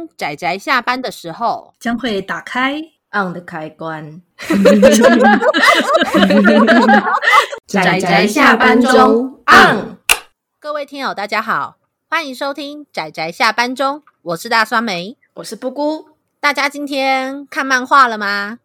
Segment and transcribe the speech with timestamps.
[0.00, 2.80] 当宅宅下班的时候，将会打开
[3.12, 4.22] on 的开关。
[7.66, 9.98] 仔仔下班中 on。
[10.58, 11.76] 各位听友，大家好，
[12.08, 16.08] 欢迎收听仔仔下班中，我是大酸梅，我是布姑。
[16.40, 18.58] 大家今天看漫画了吗？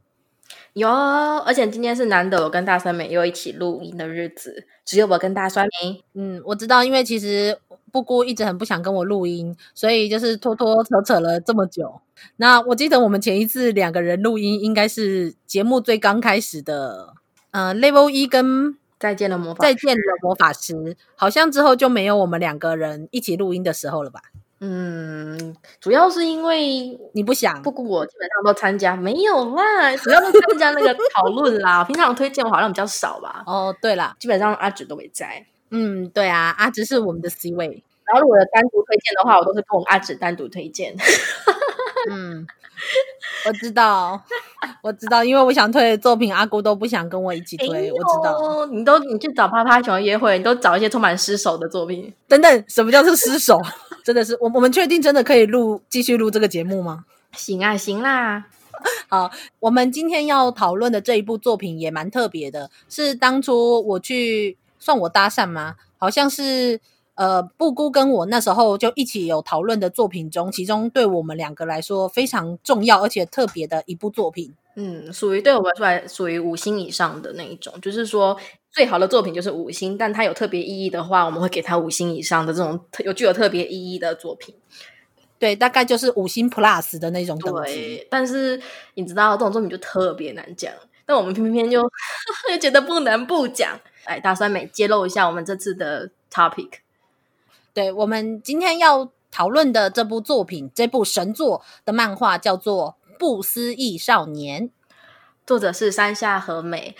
[0.75, 6.03] 有，而且今天是难得我跟大酸梅又一起录音的日子，只有我跟大酸梅。
[6.15, 7.57] 嗯，我知道，因为其实
[7.93, 12.01] 布姑一直很不想跟我录音，所以就是拖拖扯扯了这么久。
[12.35, 17.13] 那我记得我们前一次两个人录音，应该是节目最刚开始的，
[17.51, 24.19] 呃，Level 一跟再见了魔法再见了魔法师，好像之后就没有我们两个人一起录音的时候了吧？
[24.61, 31.83] 嗯，主要是因为你不想，不过我基本上都参加，没有啦，主要是参加那个讨论啦。
[31.83, 33.43] 平常推荐我好像比较少吧。
[33.45, 35.45] 哦，对啦，基本上阿芷都没在。
[35.71, 37.83] 嗯，对啊，阿芷是我们的 C 位。
[38.05, 40.95] 然后如果单独推荐的话，我都是跟我们阿芷单独推荐。
[42.09, 42.45] 嗯，
[43.47, 44.21] 我知道，
[44.83, 47.89] 我知道，因为我想推的作品，阿姑都不想跟我一起推。
[47.89, 52.13] 哎、我知道，你都你去找啪啪熊约会，你都找一些充满失手的作品。
[52.27, 53.59] 等等，什么叫做失手？
[54.05, 57.05] 真的是我，我们确定真的可以录继续录这个节目吗？
[57.31, 58.45] 行啊，行啦。
[59.09, 65.75] 好，我们今天要讨论的这一部作品也蛮特别的，是当初我去算我搭讪吗？
[65.97, 66.79] 好像是
[67.15, 74.53] 呃，布姑跟我那时候就一起有讨论的作品中，其中对我们两个来说非常重要而且特别的一部作品。
[74.75, 78.37] 嗯，属于对我们来说属于五星以上的那一种，就是说。
[78.75, 84.53] 最好的作品就是五星，但它有特别意义的话，我们会给它五星以上的这种有具有特别意义的作品。
[85.39, 88.05] 对，大概就是五星 plus 的那种等级。
[88.09, 88.61] 但是
[88.95, 90.73] 你知道这种作品就特别难讲，
[91.05, 91.81] 但我们偏偏就
[92.51, 93.79] 就觉得不能不讲。
[94.03, 96.71] 哎，大酸梅揭露一下我们这次的 topic。
[97.73, 104.69] 对，我们今天要讨论的这部作品，这部神作的漫画叫做《不思议少年》，
[105.45, 106.95] 作者是山下和美。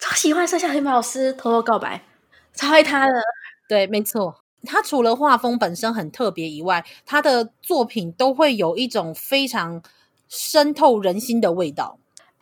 [0.00, 2.04] 超喜欢山下和美老师偷偷告白，
[2.52, 3.12] 超爱他的。
[3.66, 9.82] 对，没错，他除了画风本身很特别以外，他的作品都会有一种非常
[10.28, 11.98] 深透人心的味道。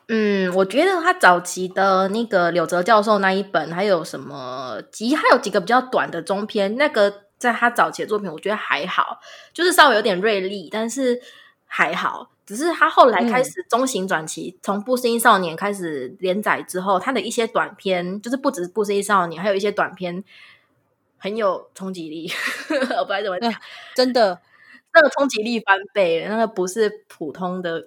[0.09, 9.21] 嗯，我觉得他早期的那个柳泽教授那一本，还有什么集，还有几个比较短的中篇，那个在他早期的作品，我觉得还好，
[9.55, 11.23] 就是稍微有点锐利，但是
[11.67, 12.32] 还好。
[12.55, 20.23] 只是他后来开始中型转期，从、嗯《不思议少年》开始连载之后，他的一些短片，就是不只是《不思议少年》，还有一些短片
[21.19, 22.31] 很有冲击力。
[22.71, 23.53] 我不知道怎么讲，
[23.95, 24.41] 真的
[24.93, 27.87] 那个冲击力翻倍，那个不是普通的，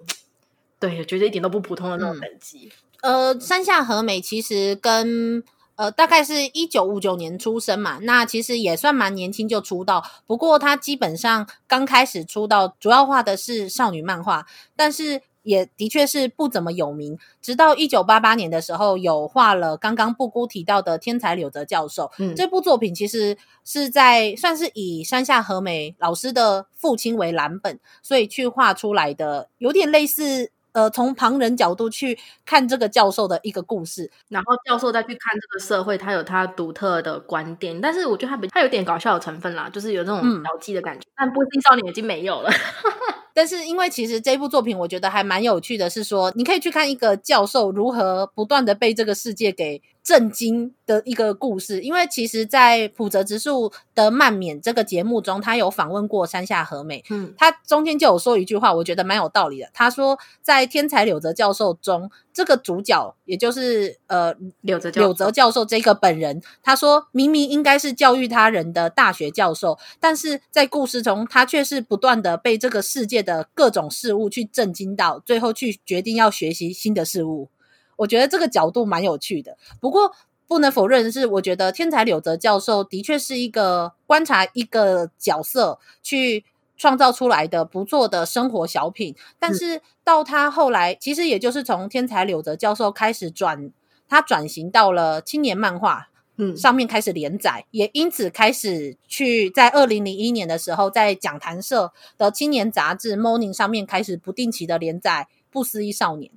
[0.79, 2.71] 对，觉得一点都不普通的那种等级。
[3.01, 5.43] 嗯、呃，山下和美其实跟。
[5.75, 10.03] 呃，大概是一九五九年出生嘛，那其实也算蛮年轻就出道。
[10.25, 17.19] 不过他基本上刚开始出道，主要画的是少女漫画，但是也的确是不怎么有名。
[17.41, 22.05] 直到一九八八年的时候，有画了刚刚布姑提到的《天才柳泽教授》。
[22.19, 30.51] 嗯，这部作品其实是在算是以山下和美老师的父亲为蓝本，所以去画出来的，有点类似。
[30.75, 37.79] 呃，从旁人角度去看这个教授的一个故事，然后教授再去看这个社会，他有他独特的观点。
[37.79, 41.07] 但是我觉得他比他有点搞笑的成分啦，就是有那种调剂的感觉。
[41.07, 42.51] 嗯、但不思议少年已经没有了。
[43.33, 49.81] 但是因为其实这部作品，我觉得还蛮有趣的，是说你可以去看一个教授如何不断的被这个世界给。
[50.05, 59.67] 震惊的一个故事，因为其实，在浦泽直树的漫免这个节目中，他有访问过山下和美，嗯，他中间就有说一句话，我觉得蛮有道理的。
[59.73, 77.49] 他说，在天才柳泽教授中，这个主角也就是呃柳泽柳泽教授这个本人，他说明明应该是教育他人的大学教授，但是在故事中，他却是不断的被这个世界的各种事物去震惊到，最后去决定要学习新的事物。
[77.95, 80.11] 我觉得这个角度蛮有趣的，不过
[80.47, 86.45] 不能否认的是，我觉得天才柳泽教授的确是一个观察一个角色去
[86.77, 89.15] 创造出来的不错的生活小品。
[89.39, 93.71] 但是到他后来，嗯、其实也就是从天才柳泽教授开始转，
[94.07, 106.31] 他转型到了青年漫画，嗯，上面开始连载，嗯、也因此开始去在二零零一年的时候，在讲谈社的青年杂志《Morning》上面开始不定期的连载《不思议少年》。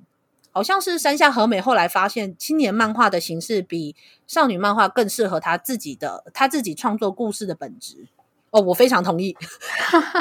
[0.51, 3.95] 好像是山下和美后来发现，青年漫画的形式比
[4.27, 8.07] 少女漫画更适合他自己的，他自己创作故事的本质。
[8.51, 9.37] 哦，我非常同意。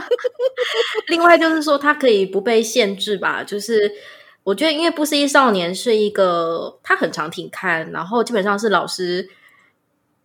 [1.09, 3.43] 另外就是说，他可以不被限制吧？
[3.43, 3.91] 就是
[4.45, 9.31] 我觉得，因为《不思议少年》是一个他很常停刊，然后基本上是老师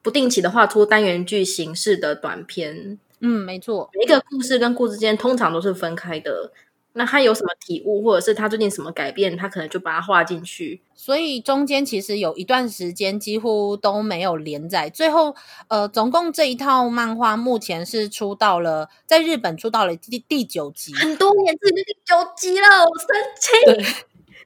[0.02, 3.00] 不定期的画出单元剧形式的短片。
[3.22, 6.52] 嗯，没错，每一个故事跟故事之间通常都是分开的。
[6.94, 10.82] 那他有什么体悟，或者是他最近什么改变，他可能就把它画进去。
[10.96, 14.90] 所以中间其实有一段时间几乎都没有连载。
[14.90, 15.36] 最后，
[15.68, 23.08] 呃，总共这一套漫画目前是出到了在日本出到了第第九集，很多年之前第九集了，我生
[23.40, 23.66] 气。
[23.66, 23.86] 对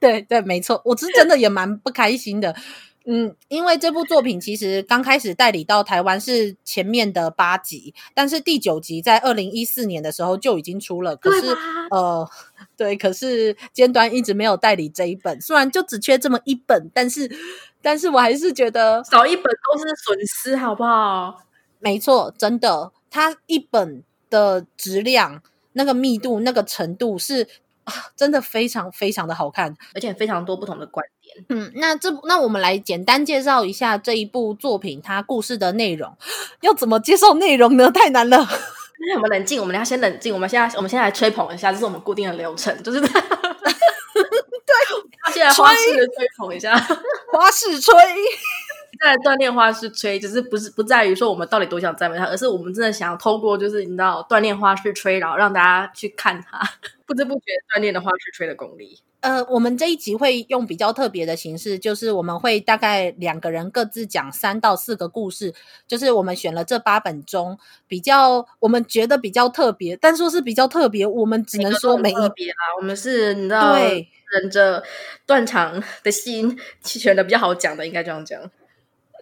[0.00, 2.54] 对对，没错，我是真的也蛮不开心的。
[3.10, 11.16] 嗯，因为这部作品其实刚开始代理到台湾是前面的八集，但是第九集在二零一四年的时候就已经出了。
[11.16, 11.56] 可是，
[11.90, 12.28] 呃，
[12.76, 17.34] 对，可是尖端一直没有代理这一本，虽然就只缺这么一本，但是，
[17.80, 21.40] 但是我还是觉得少一本都是损失，好不好？
[21.78, 27.48] 没错，真的，它一本的质量、那个密度、那个程度是。
[28.14, 31.17] 真的非常非常的好看，而且非常多不同的观点。
[31.48, 36.16] 嗯，那这那我们来简单介绍一下这一部作品，它故事的内容。
[36.60, 37.90] 要怎么介绍内容呢？
[37.90, 38.38] 太难了。
[39.08, 40.34] 那我们冷静，我们要先冷静。
[40.34, 43.08] 我们现在我们现在来吹捧一下，这是我们固定的流程，就是对。
[45.32, 46.76] 现在花式的吹捧一下，
[47.32, 47.94] 花式吹。
[49.00, 56.58] 在锻炼花式吹，只是不是不在于说我们到底多想赞美他，而是我们真的想要透过就是你知道锻炼花式吹，然后让大家去看他，
[57.06, 57.42] 不知不觉
[57.72, 58.98] 锻炼的花式吹的功力。
[59.20, 65.52] 呃，我们这一集会用比较特别的形式，就是我们会大概两个人各自讲三到四个故事，
[65.88, 74.84] 就是我们选了这八本中比较我们觉得比较特别，但说是比较特别，我们只能说每一特别啊，我们是你知道，对，忍着
[75.26, 78.40] 断肠的心选的比较好讲的，应该这样讲。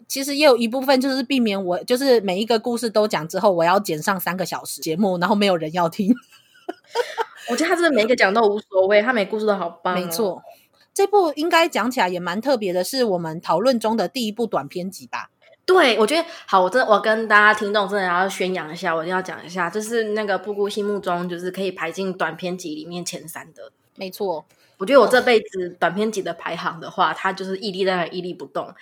[0.07, 6.15] 其实也有一部分就是避免我，就是每一个故事都讲之后，我要剪上三个小时节目，然后没有人要听。
[7.49, 9.97] 我觉得他真的每一个讲都无所谓，他每故事都好棒哦。
[10.01, 10.43] 没错，
[10.93, 15.31] 这部应该讲起来也蛮特别的，是我们讨论中的第一部短篇集吧？
[15.65, 23.73] 对，我觉得好，我真的我跟大家听众真的要宣扬一下，我一定要讲一下，就是那个布谷心目中就是可以排进短篇集里面前三的。
[23.97, 24.45] 没错，
[24.79, 28.73] 我觉得我这辈子短篇集的排行的话，他就是屹立在那，屹立不动。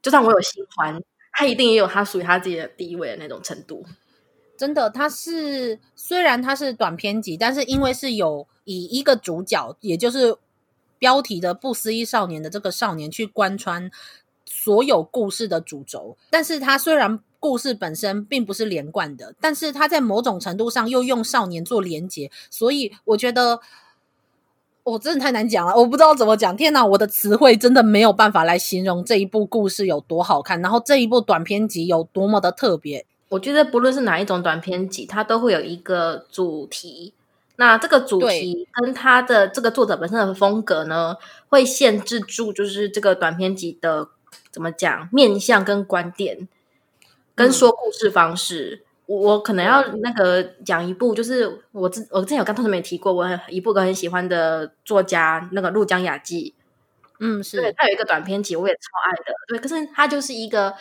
[0.00, 0.98] 就算我有新欢，
[1.32, 3.84] 他一定也有他属于他自己的地位的那种程度。
[4.58, 10.36] 真的，他是虽然他是短篇集，但是因为是有以一个主角，也就是
[10.98, 13.90] 标题的不思议少年的这个少年去贯穿
[14.44, 23.60] 所有故事的主轴，但是他虽然故事本身并不是连贯的，但是他在某种程度上又用少年做连结，所以我觉得。
[24.84, 26.56] 我、真的太难讲了，我不知道怎么讲。
[26.56, 33.04] 天哪，我的词汇真的没有办法来形容这一部故事有多好看，然后这一部短篇集有多么的特别。
[33.28, 37.12] 我觉得不论是哪一种短篇集，它都会有一个主题。
[37.56, 41.16] 那这个主题跟它的这个作者本身的风格呢，
[41.48, 44.08] 会限制住就是这个短篇集的
[44.50, 46.48] 怎么讲面向跟观点，
[47.34, 48.82] 跟说故事方式。
[48.82, 56.52] 嗯我可能要那个讲一部，就是我之我之前有跟同学们提过，我很一部个很喜欢的作家，那个陆江雅纪，
[57.18, 60.74] 嗯，是对，他有一个短篇集，我也超爱的，对，可是他就是一个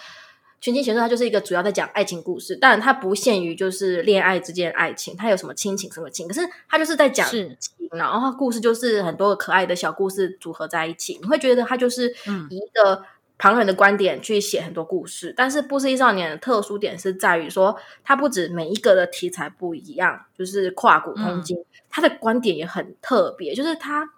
[0.60, 7.58] 全心全意，他就是一个主要在讲爱情故事，但它不限于就是恋爱之间爱情，它有什么亲情什么情，可是它就是在讲情，
[7.92, 12.10] 然后他故事就是很多可爱的小故事组合在一起，你会觉得它就是
[12.50, 12.94] 以一个。
[12.96, 13.04] 嗯
[13.40, 21.56] 旁人的观点去写很多故事，但是《不思议少年》的特殊点是在于说，它不止每一个的题材不一样，就是跨古通今，
[21.88, 24.10] 他、嗯、的观点也很特别，就是他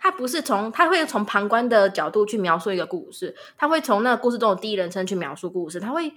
[0.00, 6.12] 他不是从他会从旁观的角度去描述一个故事，他会从那个故事中的第一人称去描述故事，他会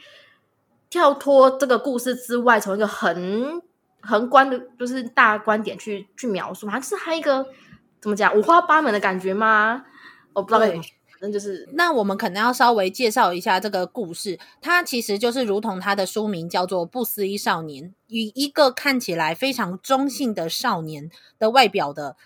[0.89, 3.61] 跳脱这个故事之外，从一个横
[4.01, 7.45] 横观的，就是大观点去去描述，好像是还有一个
[8.01, 9.83] 怎么讲五花八门的感觉吗？
[10.33, 10.83] 我不知道。
[11.25, 14.37] 那就是，那我们可能要稍微介绍一下这个故事。
[14.59, 21.09] 它其实就是如同它的书名叫做《不思议少年》，以一个看起来非常中性的少年
[21.39, 22.17] 的外表的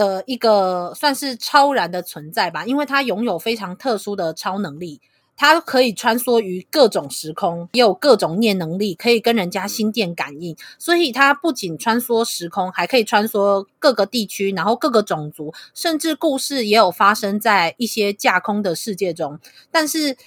[0.00, 5.02] 的一个算是超然的存在吧，因为他拥有非常特殊的超能力。
[5.36, 10.54] 他可以穿梭于各种时空，也有各种念能力，可以跟人家心电感应。
[10.78, 19.38] 所以，他不仅穿梭时空，还可以穿梭各个地区，然后各个种族，甚至故事也有发生在一些架空的世界中。
[19.70, 20.18] 但是，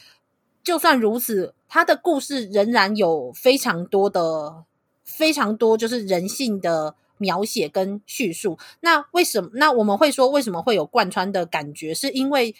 [0.64, 4.64] 就算如此，他的故事仍然有非常多的、
[5.04, 8.58] 非常多就是人性的描写跟叙述。
[8.82, 9.50] 那为什么？
[9.54, 11.94] 那我们会说，为什么会有贯穿的感觉？
[11.94, 12.54] 是因为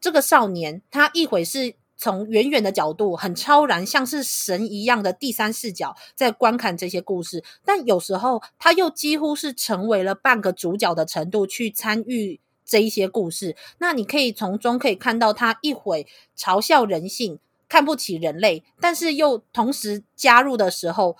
[0.00, 13.56] 这个少年，他一会是从远远的角度，很超然，像是神一样的第三视角在观看这些故事，但有时候他又几乎是成为了半个主角的程度去参与这一些故事。
[13.78, 21.16] 那你可以从中可以看到他一会嘲笑人性，看不起人类，但是又同时加入的时候，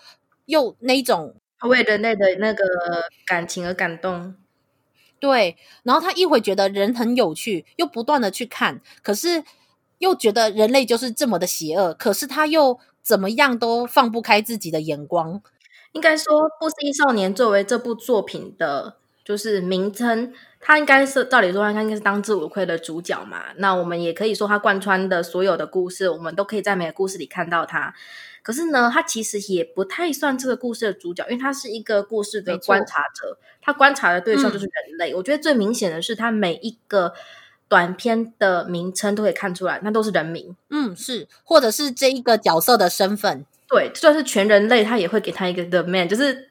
[0.47, 1.35] 又那种
[1.67, 2.65] 为人类的那个
[3.27, 4.35] 感情而感动。
[5.21, 9.43] 对，然后他一会觉得人很有趣，又不断的去看，可是
[9.99, 15.43] 又觉得人类就是这么的邪恶，可是他又怎么样都放不开自己的眼光。
[15.93, 23.47] 应该说，《不思议少年》作为这部作品的，就是名称，他应该是照理说，他应该是当之无愧的主角嘛。
[23.57, 27.95] 那我们也可以说，他贯穿的所有的故事，我们都可以在每个故事里看到他。
[28.43, 35.13] 可是呢，他其实也不太算这个故事的主角，因为他是一个故事的观察者，他观察的对象就是人类。
[35.13, 37.13] 嗯、我觉得最明显的是，他每一个
[37.69, 40.57] 短片的名称都可以看出来，那都是人名。
[40.71, 43.45] 嗯，是，或者是这一个角色的身份。
[43.69, 46.49] 对，就算是全人类，他也会给他一个 The Man，就是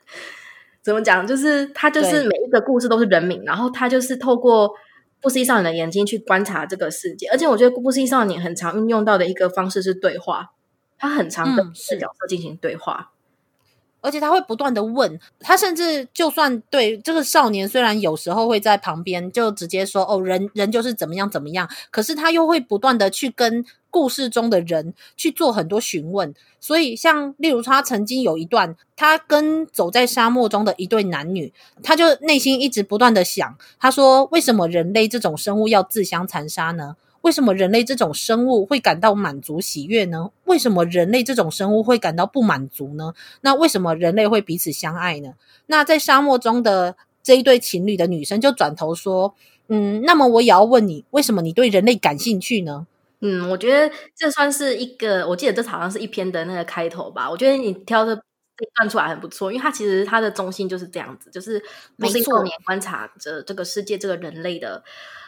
[0.84, 4.72] 怎么讲，就是他就是每一个故事都是人名，然后他就是透过
[5.20, 7.28] 不思议少年的眼睛去观察这个世界。
[7.30, 10.52] 而且我觉得不思议少年很常运用到的一个方式是对话。
[10.98, 13.68] 他很常跟角色进行对话，嗯，
[14.02, 26.34] 而且他会不断的问他，甚至就算对这个少年，虽然有时候会在旁边就直接说：“哦，人人就是怎么样怎么样。”可是他又会不断的去跟故事中的人去做很多询问。
[26.60, 36.96] 所以，像例如他曾经有一段，他跟走在沙漠中的一对男女，他就内心一直不断的想：他说，为什么人类这种生物要自相残杀呢？
[37.22, 40.30] 为什么人类这种生物会感到满足喜悦呢？
[40.46, 43.14] 为什么人类这种生物会感到不满足呢？
[43.42, 45.34] 那为什么人类会彼此相爱呢？
[45.66, 49.36] 那在沙漠中的这一对情侣的女生就转头说
[49.68, 52.88] ：“嗯，那么我也要问你，为什么你对人类感兴趣呢？”
[53.20, 57.30] 嗯，我觉得这算是一个，我记得这好像是一篇的那个开头吧。
[57.30, 61.62] 我觉得你挑的这段出来很不错，因为它其实它的中心就是这样子，就是
[61.98, 64.84] 不思议少年观察着这个世界、这个人类的。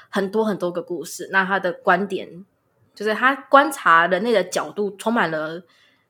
[0.09, 2.45] 很多很多个故事，那他的观点
[2.93, 5.63] 就是他观察人类的角度充满了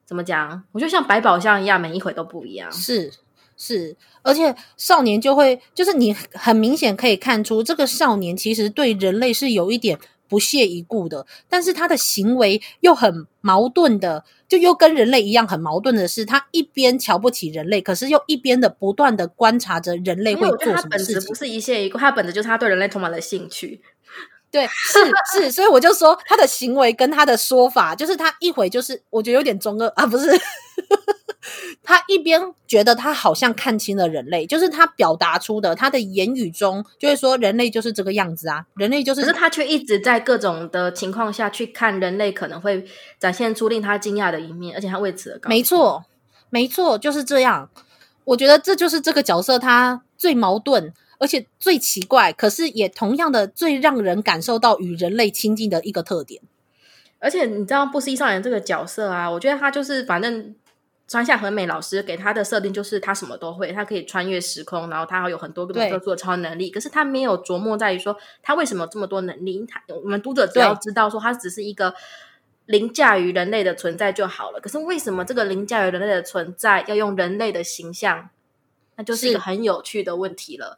[0.06, 0.63] 怎么讲？
[0.72, 2.72] 我就像百宝箱一样，每一回都不一样。
[2.72, 3.12] 是
[3.56, 10.00] 是，而且少年就会就是你很明显可以看出，这个少年其实对人类是有一点。
[10.29, 20.81] 不屑一顾的，但是他的行为又很矛盾的，就又跟人类一样很矛盾的是，他一边瞧不起人类，可是又一边的不断的观察着人类会做什么事情。
[20.81, 23.81] 他本质不是一屑一顾，他本质就是他对人类充满了兴趣。
[24.51, 30.29] 对，是是，所以我就说他的行为跟他的说法，就是他一会就是我觉得有点中二啊，不是。
[31.84, 39.22] 他一边觉得他好像看清了人类，就是他表达出的，他的言语中就会说人类就是这个样子啊，人类就是。
[39.22, 42.86] 可是他却一直在各种的情况下去看人类可能会
[43.18, 45.58] 展现出令他惊讶的一面，而且他为此而高兴。
[45.58, 46.06] 没错，
[46.50, 47.70] 没错，就是这样。
[48.25, 56.42] 我觉得这就是这个角色他最矛盾，而且最奇怪，可是也同样的最让人感受到与人类亲近的一个特点。
[57.20, 60.56] 而且你知道不思议少年这个角色啊，我觉得他就是反正。
[61.12, 66.70] 川下和美老师给他的设定就是他什么都会，他可以穿越时空，然后他还有很多个特殊的超能力。
[66.70, 69.66] 可是他没有琢磨在于说他为什么这么多能力。
[69.68, 71.92] 他我们读者只要知道说他只是一个
[72.68, 74.60] 凌驾于人类的存在就好了。
[74.60, 78.30] 可是为什么这个凌驾于人类的存在要用人类的形象？
[78.96, 80.78] 那就是一个很有趣的问题了。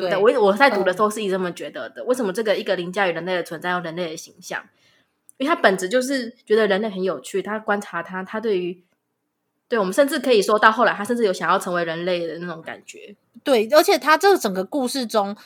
[0.00, 0.16] 对？
[0.16, 2.02] 我我在读的时候是一直这么觉得的。
[2.04, 4.62] 为什么这个一个凌驾于人类的存在用人类的形象？
[5.38, 7.40] 因为他本质就是觉得人类很有趣。
[7.40, 8.82] 他观察他，他对于
[9.68, 13.14] 对，我们甚至可以说到后来，他甚至有想要成为人类的那种感觉。
[13.42, 15.36] 对，而且他这整个故事中，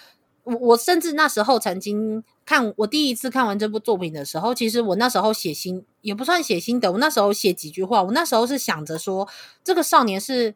[0.42, 8.02] 我我甚至那时候曾经看，我第一次看完这部作品的时候，其实我那时候写心也不算写心得，我那时候写几句话。
[8.02, 9.28] 我那时候是想着说，
[9.62, 10.54] 这个少年是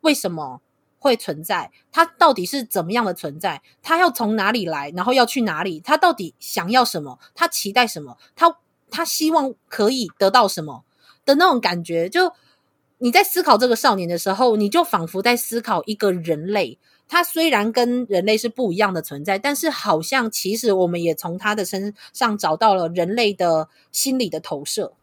[0.00, 0.62] 为什么
[0.98, 1.70] 会存在？
[1.90, 3.62] 他到底是怎么样的存在？
[3.82, 4.90] 他要从哪里来？
[4.96, 5.80] 然后要去哪里？
[5.80, 7.18] 他到底想要什么？
[7.34, 8.16] 他期待什么？
[8.34, 8.56] 他
[8.90, 10.84] 他希望可以得到什么
[11.24, 12.08] 的那种感觉？
[12.08, 12.32] 就。
[13.00, 16.80] 你在思考这个少年的时候，你就仿佛在思考一个人类。
[17.06, 24.94] 他虽然跟人类是不一样的存在，但是好像其实我们也从他的身上找到了人类的心理的投射。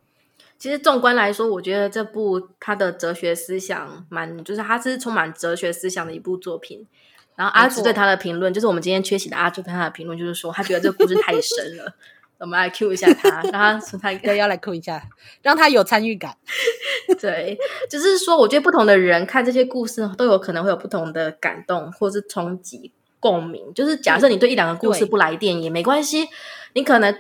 [0.58, 6.88] 其实纵观来说，我觉得这部他的哲学思想蛮，就是他是充满哲学思想的一部作品。
[7.36, 11.94] 然后阿直对他的评论，就是我们今天缺席的阿直对他的评论，就是说他觉得这个故事太深了。
[12.40, 15.02] 我们来 Q 一下他，让他从他对要来 Q 一下，
[15.42, 16.36] 让他有参与感。
[17.20, 17.58] 对，
[17.90, 23.74] 就是说，我觉得不同的人看这些故事都有可能会有不同的感动，或是冲击、共鸣。
[23.74, 26.28] 就是假设你对一两个故事不来电也没关系，
[26.74, 27.18] 你可能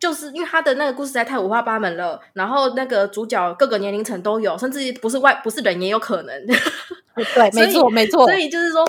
[0.00, 6.46] 就是因为他的那个故事实在太五花八门了，然后那个主角各个年龄层都有，甚至不是外不是人也有可能。
[7.34, 8.26] 对，没错，没错。
[8.26, 8.84] 所以就是说。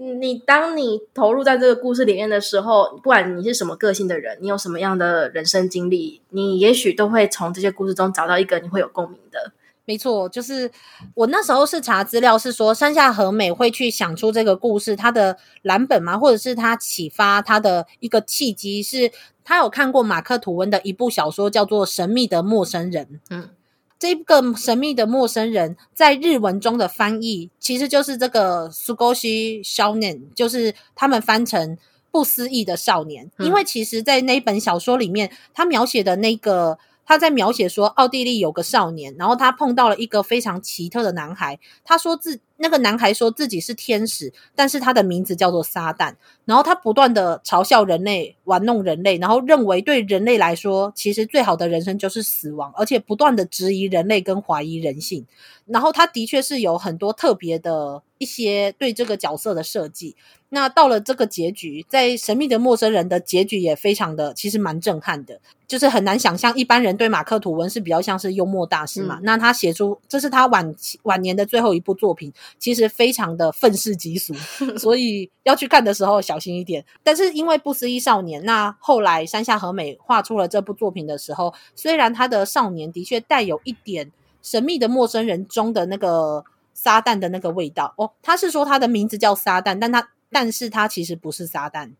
[0.00, 9.50] 你当你投入在这个故事里面的时候，不管你是什么个性的人，你有什么样的人生经历，你也许都会从这些故事中找到一个你会有共鸣的。
[9.88, 10.70] 没错，就是
[11.14, 16.18] 我那时候是查资料，是说山下和美会去想出这个故事，他的蓝本吗？
[16.18, 19.10] 或者是他启发他的一个契机，是
[19.42, 23.06] 他有看过马克吐温的一部小说，叫做《神秘的陌生人》。
[23.30, 23.48] 嗯，
[23.98, 31.78] 这个神秘的陌生人在日文中的翻译，其实就是这个 “Sugoshi Shounen”，就是他们翻成
[32.10, 33.30] 不思议的少年。
[33.38, 36.78] 嗯、因为其实，在那本小说里面，他描写的那个。
[37.08, 41.58] 他在描写说，奥地利有个少年，然后他碰到了一个非常奇特的男孩。
[41.82, 46.12] 他说自那个男孩说自己是天使，但是他的名字叫做撒旦。
[46.44, 55.26] 然后他不断的嘲笑人类，玩弄人类，然后认为对人类来说，其实最好的人生就是死亡，而且不断的质疑人类跟怀疑人性。
[55.64, 60.14] 然后他的确是有很多特别的一些对这个角色的设计。
[60.50, 69.16] 那到了这个结局，在《神秘的陌生人》的结局也非常的，其实蛮震撼的，就是很难想象一般人对马克吐温是比较像是幽默大师嘛。
[69.16, 74.32] 嗯、那他写出这是他晚晚年的最后一部作品，其实非常的愤世嫉俗，
[74.78, 76.82] 所以要去看的时候小心一点。
[77.02, 84.10] 但是因为不思议少年，那后来山下和美画出了这部作品的时候，虽然他的少年的确带有一点。
[84.40, 86.44] 神秘的陌生人中的那个
[86.80, 91.90] 撒旦的那个味道哦，他是说他的名字叫撒旦，但他但是他其实不是撒旦。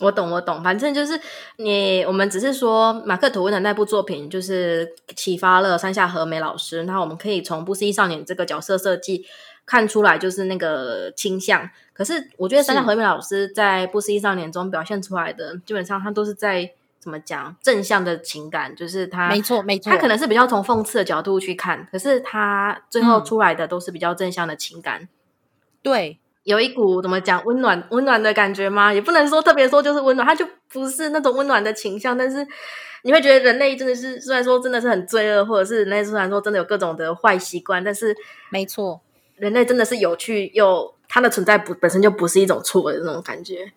[0.00, 1.18] 我懂，我懂，反正就是
[1.56, 6.82] 你，我们只是说马克吐温的那部作品，就是启发了山下和美老师。
[6.82, 9.24] 那我们可以从不思议少年这个角色设计
[9.64, 11.70] 看出来，就是那个倾向。
[11.94, 16.74] 可是我觉得山下和美老师在不思议少年中表现出来的，基本上他都是在。
[17.00, 25.02] 怎么讲正向的情感，就是他没错没错，他可能是比较从讽刺的角度去看，可是他最后出来的都是比较正向的情感。
[25.02, 25.08] 嗯、
[25.82, 28.92] 对，有一股怎么讲温暖温暖的感觉吗？
[28.92, 32.46] 也不能说特别说就是温暖，他就不是那种温暖的倾向，但是
[33.02, 38.16] 你会觉得人类真的是虽然说真的是很罪恶，或者是人类虽然说真的有各种的坏习惯，但是
[38.50, 39.00] 没错，
[39.36, 43.72] 人类真的是有趣又它的存在不本身就不是一种错的那种感觉。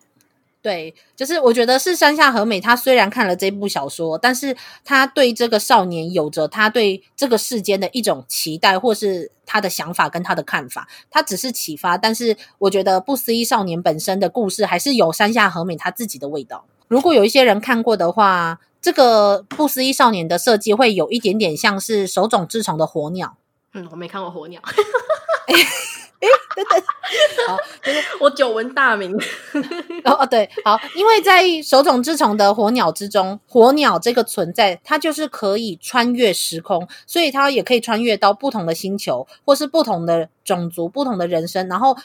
[0.62, 10.86] 对，就是我觉得是山下和美，他虽然看了这部小说，但是他对这个少年有着他对这个世间的一种期待，或是他的想法跟他的看法。
[11.10, 16.64] 他只是启发，但是我觉得不思议少年本身的故事还是有山下和美他自己的味道。
[16.86, 23.36] 如果有一些人看过的话，这个不思议少年的设计会有一点点像是手冢治虫的火鸟。
[23.74, 24.62] 嗯，我没看过火鸟。
[26.22, 26.82] 哎，等等，
[27.48, 29.12] 好，就是我久闻大名。
[30.04, 41.96] 哦哦，对，好，因为在手冢治虫的火鸟之中，火鸟这个存在，它就是可以穿越时空，所以它也可以穿越到不同的星球，或是不同的种族、不同的人生，然后。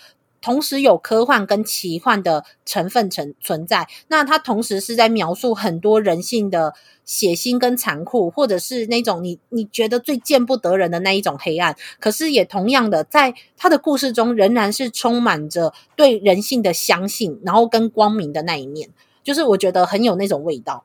[0.42, 6.74] 同时有科幻跟奇幻的成分存存在，那它同时是在描述很多人性的
[7.04, 11.76] 血腥跟残酷，或者是那种你你觉得最见不得人的那一种黑暗。
[12.00, 18.90] 可是也同样的，在他的故事中，仍然是充满着对人性的相信，然后跟光明的那一面，
[19.24, 20.84] 就是我觉得很有那种味道。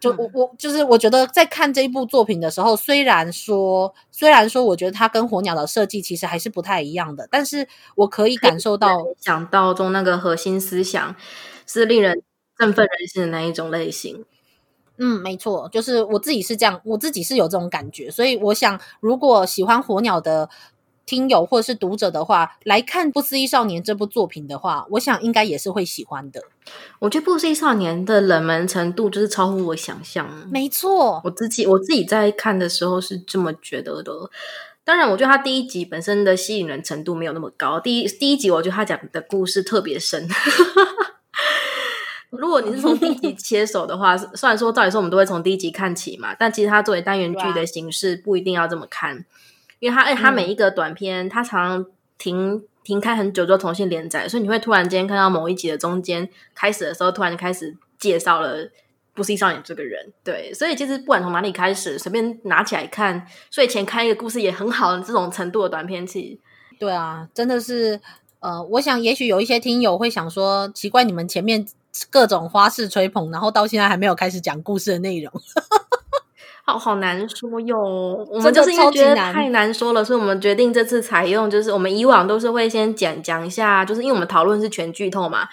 [0.00, 11.14] 就我我就是我觉得在看这一部作品的时候，虽然说虽然说我觉得它跟火鸟的设计其实还是不太一样的，但是我可以感受到讲到中那个核心思想
[11.66, 12.22] 是令人
[12.58, 14.24] 振奋人心的那一种类型。
[14.96, 20.48] 嗯，没错，就是我自己是这样，我自己是有这种感觉，所以我想如果喜欢火鸟的。
[21.10, 26.40] 听友或者是读者的话来看《不思议少年》这部作品的话，我想应该也是会喜欢的。
[27.00, 30.30] 我觉得《不思议少年》的冷门程度就是超乎我想象。
[30.52, 34.12] 没错，我自己我自己在看的时候是这么觉得的。
[34.84, 37.80] 当然，我觉得他第一集本身的吸引人程度没有那么高。
[37.80, 40.28] 第一第一集，我觉得他讲的故事特别深。
[42.30, 49.24] 如果你是从第一集切手的话， 虽然说照理说我们都会从第一集看起嘛，但其实它作为单元剧的形式，不一定要这么看。
[49.80, 51.86] 因为他，哎，它每一个短片，他常常
[52.18, 58.70] 停停开很久之后重新连载，所以你会突然间看到某一集的中间开始的时候，突然就开始介绍了
[59.14, 60.12] 不思议少年这个人。
[60.22, 66.38] 对，所以其实不管从哪里开始，随便拿起来看，睡前看一个故事也很好的这种程度的短片，其实
[66.78, 68.00] 对啊，真的是，
[68.40, 71.66] 呃，我想也许有一些听友会想说，奇怪，你们前面
[72.10, 75.32] 各种花式吹捧，然后到现在还没有开始讲故事的内容。
[76.72, 77.76] 好好难说哟，
[78.30, 85.48] 我们就是因为觉得太难说了，所以我们决定这次采用，就是我们以往都是会先讲讲一下，就是因为我们讨论是全剧透嘛，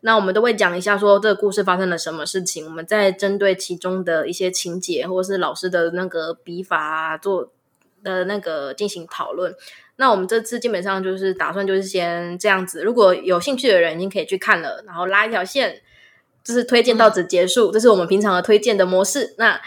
[0.00, 7.50] 那我们都会讲一下说这个故事发生了什么事情，我们再针对其中的一些情节或者是老师的那个笔法啊做
[8.02, 9.54] 的那个进行讨论。
[9.98, 15.80] 那我们这次基本上就是打算就是先这样子，如果有兴趣的人已经可以去看了，然后拉一条线，
[16.44, 19.34] 就是推荐到此结束，嗯、这是我们平常的推荐的模式。
[19.38, 19.58] 那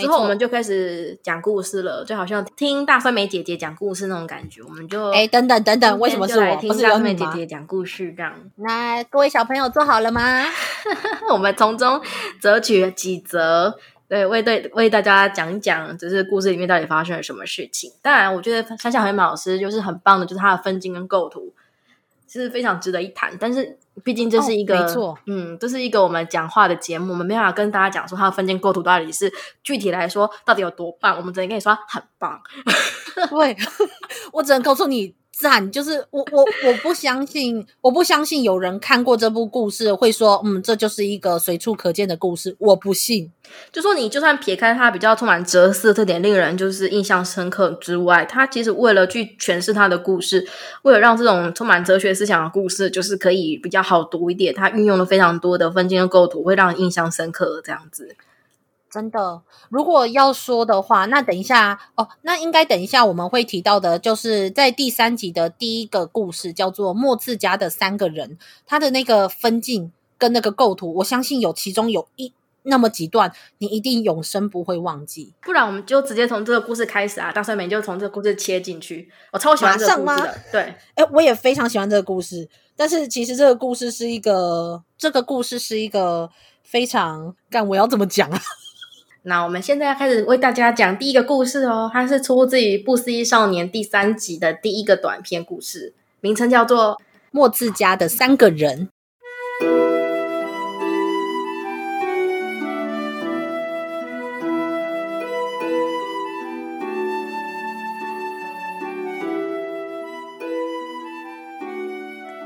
[0.00, 4.62] 之后我们就开始讲故事了，就好像听大酸梅姐姐讲故事那种感觉。
[4.62, 6.56] 我们就哎，等等等等，为什么是我？
[6.56, 8.34] 听大酸梅姐姐讲故事这样。
[8.56, 10.44] 那各位小朋友做好了吗？
[11.30, 12.00] 我们从中
[12.40, 13.74] 择取了几则，
[14.08, 17.92] 对，为对为大家讲一讲，就是故事里面到底发生了什么事情。
[18.02, 21.52] 当然，我觉得山下惠美老师就是很棒的，就是他的分镜跟构图。
[22.30, 32.40] 是非常值得一谈，但是毕竟这是一个，哦、没错，嗯，这是一个我们讲话的节目，我们没办法跟大家讲说它的分镜构图到底是具体来说到底有多棒，我们只能跟你说很棒。
[33.28, 33.56] 对，
[34.32, 35.19] 我只能告诉你。
[35.40, 43.32] 赞，就是我我我不相信，我不相信有人看过这部故事会说，嗯，这就是一个随处可见的故事，我不信。
[43.72, 50.46] 就说你就算撇开它比较充满哲思的特点，令人就是印象深刻之外，它其实为了去诠释它的故事，
[50.82, 58.14] 为了让这种充满哲学思想的故事就是可以比较好读一点，它运用了非常多的分镜和构图，会让人印象深刻这样子。
[58.90, 72.32] 真的，如果要说的话，那等一下哦，那应该等一下我们会提到的，就是在第三集的第一个故事，叫做末次家的三个人，他的那个分镜跟那个构图，我相信有其中有一
[72.64, 75.32] 那么几段，你一定永生不会忘记。
[75.42, 79.08] 不然我们就直接从这个故事开始啊，大帅美就从这个故事切进去。
[79.30, 86.28] 我超喜欢这个故事的，对，哎，我也非常喜欢这个故事，但是其实这个故事是一个，这个故事是一个
[86.64, 88.40] 非常，干，我要怎么讲啊？
[89.22, 96.96] 那我们现在要开始为大家讲第一个故事哦，它是出自于《不思议少年》第三集的第一个短篇故事，名称叫做
[97.30, 98.88] 《末次家的三个人》。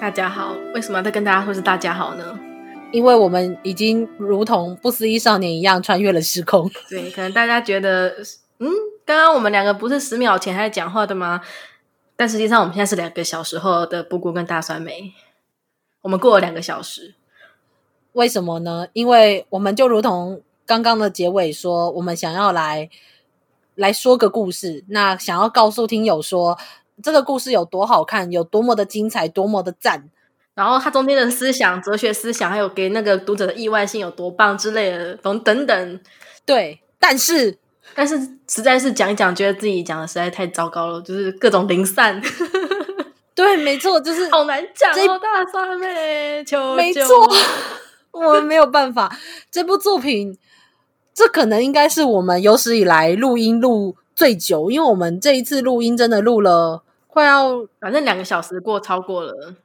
[0.01, 2.37] 大家好，为什么要跟大家说是大家好呢？
[2.95, 6.71] 因为我们已经如同不思议少年一样穿越了时空。
[6.89, 8.11] 对，可能大家觉得，
[8.61, 8.71] 嗯，
[9.05, 11.41] 刚刚我们两个不是十秒前还在讲话的吗？
[12.15, 15.13] 但实际上，我们现在是两个小时后的布谷跟大酸梅。
[16.03, 17.17] 我们过了两个小时，
[18.13, 18.87] 为什么呢？
[18.93, 22.89] 因为我们就如同刚刚的结尾说，我们想要来
[23.75, 26.57] 来说个故事，那想要告诉听友说，
[27.03, 30.11] 这个故事有多好看，有多么的精彩，多么的赞。
[30.55, 36.01] 然后它中间的思想、哲学思想，还有给那个读者的意外性有多棒之类的，等等等。
[36.47, 37.59] 对，但是
[37.95, 38.17] 但是
[38.49, 42.23] 实在是讲一讲，觉得自己讲的实在太糟糕了，就是各种零散。
[43.35, 46.75] 对，没错，就是好难讲哦，大酸梅，求求。
[46.77, 47.29] 没错，
[48.13, 49.11] 我们没有办法。
[49.51, 50.39] 这部作品，
[51.13, 59.57] 这可能应该是我们有史以来录音录最久，因为我们这一次录音真的录了快要，反正两个小时过超过了。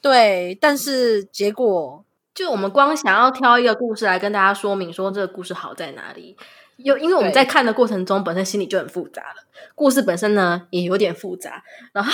[0.00, 6.36] 对，但是结果就我们光想要挑一个故事来跟大家说明，说这个故事好在哪里。
[6.76, 9.42] 又因为我们在看的过程中，本身心里就很复杂了，
[9.74, 12.12] 故事本身呢也有点复杂，然后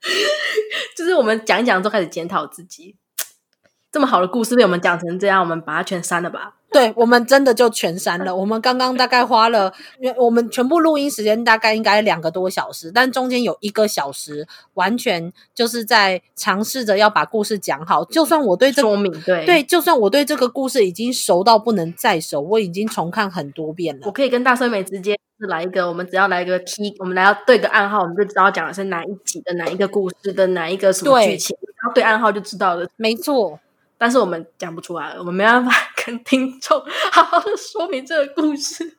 [0.96, 2.96] 就是我们讲一讲，都开始检讨自己。
[3.92, 6.56] 这么好的故事被我们讲成这样，我们把它全删了吧。
[6.76, 8.36] 对，我们真的就全删了。
[8.36, 9.72] 我们刚刚大概花了，
[10.18, 18.04] 我们全部录音时间大概应该两个多小时，但中间有一个小时完全就是在尝试着要把故事讲好。
[18.04, 24.02] 就算我对这个说明，对对，就算我对这个故事已经熟到不能再熟，我已经重看很多遍了。
[24.04, 32.86] 我可以跟大酸梅直接是来一个，我们只要来一个 key，我们来要对个暗号，我们就知道讲的是哪一集的哪一个故事的哪一个什么剧情，然后对暗号就知道了。
[32.96, 33.58] 没错。
[33.98, 35.72] 但是我们讲不出来了，我们没办法
[36.04, 38.96] 跟听众好好的说明这个故事。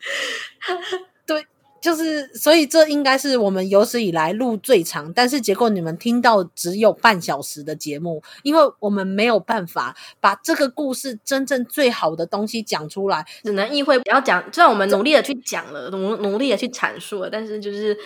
[1.25, 1.45] 对，
[1.81, 14.43] 就是所以这应该是我们有史以来录最长，但是结果你们听到只有半小时的节目，因为我们没有办法把这个故事真正最好的东西讲出来，只能意会不要讲。
[14.51, 17.97] 虽然我们努力的去讲了，努努力的去阐述了，但是就是。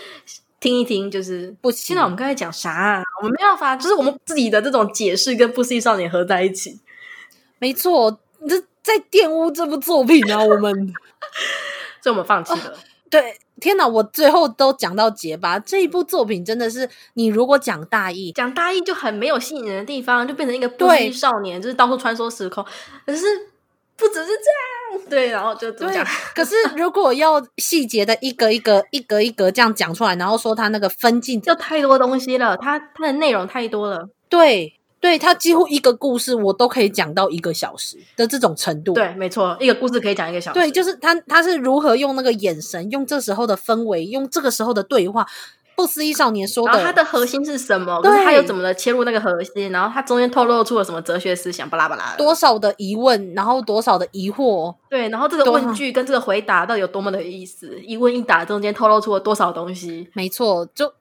[0.62, 1.88] 听一听就是不行。
[1.88, 3.04] 现在我们刚才讲啥啊？
[3.22, 6.80] 我们没办法，就是我们自己的这种解释跟《不思议少年》合在一起。
[7.60, 10.44] 没错，你这在玷污这部作品啊！
[10.44, 10.74] 我们，
[12.02, 12.70] 所以我们放弃了。
[12.70, 12.74] 哦，
[13.10, 13.88] 对，天哪！
[13.88, 15.60] 我最后都讲到结巴。
[15.60, 22.66] 这一部作品真的是，你如果讲大意，讲大意就很没有吸引人的地方，就变成一个不思议少年，就是到处穿梭时空。
[23.06, 23.48] 可是。
[23.98, 24.40] 不只是这样，
[25.10, 26.06] 对，然后就这样。
[26.36, 34.10] 可是如果要细节的一格一格、一格一格这样讲出来，然后说他那个分镜就太多东西了，他他的内容太多了。
[34.30, 38.94] 对，对他几乎一个故事我都可以讲到一个小时的这种程度。
[38.94, 40.60] 对，没错，一个故事可以讲一个小时。
[40.60, 45.28] 对，就是他他是如何用那个眼神，用这时候的氛围，用这个时候的对话。
[45.82, 48.00] 不不思议少年说的，然后它的核心是什么？
[48.04, 49.72] 可是他又怎么的切入那个核心？
[49.72, 51.68] 然后他中间透露出了什么哲学思想？
[51.68, 54.76] 巴拉巴拉，多少的疑问，然后多少的疑惑？
[54.92, 57.80] 对，然后这个问句跟这个回答到底有多么的意思？
[57.82, 60.08] 一问一答中间透露出了多少东西？
[60.14, 60.94] 没错，就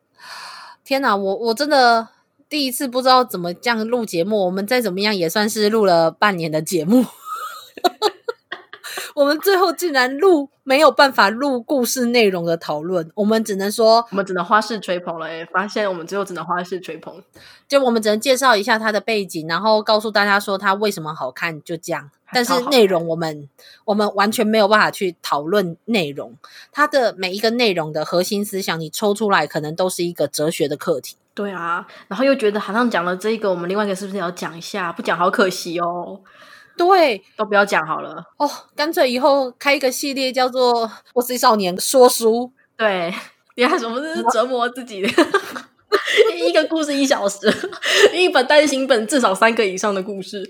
[0.82, 2.08] 天哪，我我真的
[2.48, 4.46] 第一次不知道怎么这样录节目。
[4.46, 7.04] 我们再怎么样也算是录了半年的节目。
[9.14, 15.26] 我们最后竟然录没有办法录故事内容的讨论，我们只能说，我们只能花式吹捧了。
[15.26, 17.22] 哎，发现我们最后只能花式吹捧，
[17.68, 22.10] 就我们只能介绍一下它的背景，然后告诉大家说它为什么好看，就这样。
[22.32, 23.48] 但是内容我们
[23.84, 26.36] 我们完全没有办法去讨论内容，
[26.70, 31.16] 它的每一个内容的核心思想，你抽出来可能都是一个哲学的课题。
[31.34, 34.92] 对啊，然后又觉得好像讲了这个，我们另外一个是不是要讲一下？
[34.92, 36.20] 不讲好可惜哦。
[36.80, 42.32] 对，都不要讲好了哦，干脆以后开一个系列叫做《不思议少年说书》。
[42.74, 43.12] 对，
[43.54, 45.08] 你看什么是折磨自己的？
[46.34, 47.52] 一个故事一小时，
[48.14, 50.42] 一本单行本至少三个以上的故事。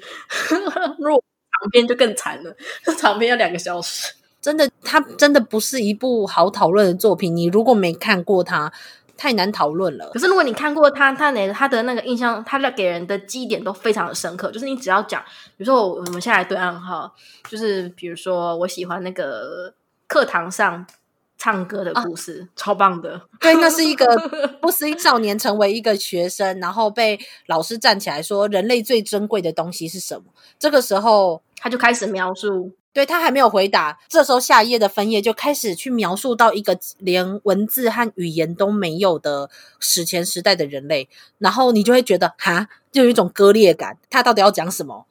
[1.00, 1.24] 如果
[1.60, 2.54] 长篇就更惨了，
[2.96, 4.14] 长篇要两个小时。
[4.40, 7.34] 真的，它真的不是一部好讨论的作品。
[7.34, 8.72] 你如果没看过它。
[9.20, 10.08] 太难讨论了。
[10.14, 14.50] 可是如果你看过他，他哪他的那个印象，他的给人的记忆点都非常的深刻。
[14.50, 15.22] 就是你只要讲，
[15.58, 17.14] 比如说我我们现在来对暗号，
[17.46, 19.74] 就是比如说我喜欢那个
[20.06, 20.86] 课堂上
[21.36, 23.20] 唱歌的故事，啊、超棒的。
[23.38, 24.06] 对，那是一个
[24.62, 30.24] 不思议少年成为一个学生，然后被老师站起来说，人类最珍贵的东西是什么？
[30.58, 32.72] 这个时候他就开始描述。
[32.92, 43.96] 对，他还没有回答，这时候下一页的分页就开始去描述到一个连文字和语言都没有的史前时代的人类，然后你就会觉得哈，就有一种割裂感。
[44.10, 45.06] 他到底要讲什么？